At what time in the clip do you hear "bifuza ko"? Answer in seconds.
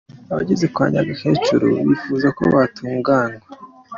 1.87-2.41